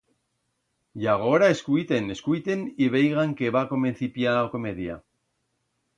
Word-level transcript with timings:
Y 1.01 1.05
agora 1.05 1.51
escuiten, 1.55 2.09
escuiten 2.15 2.65
y 2.85 2.89
veigan 2.97 3.35
que 3.35 3.53
va 3.57 3.61
a 3.63 3.69
comencipiar 3.75 4.35
a 4.39 4.51
comedia. 4.55 5.01